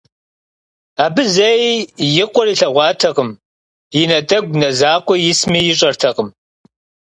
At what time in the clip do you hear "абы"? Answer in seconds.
1.03-1.23